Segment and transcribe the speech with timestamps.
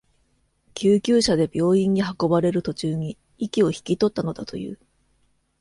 [0.73, 4.79] 救急車で病院に運ばれる途中に、息を引き取ったのだという。